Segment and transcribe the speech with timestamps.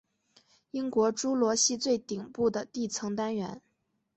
[0.71, 3.61] 英国侏罗系最顶部的地层单元。